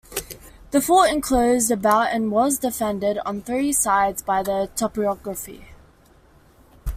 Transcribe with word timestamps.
The 0.71 0.81
fort 0.81 1.11
enclosed 1.11 1.69
about 1.69 2.11
and 2.11 2.31
was 2.31 2.57
defended 2.57 3.19
on 3.19 3.43
three 3.43 3.71
sides 3.71 4.23
by 4.23 4.41
the 4.41 4.67
topography. 4.75 5.67